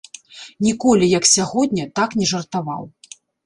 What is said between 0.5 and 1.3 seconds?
Ніколі, як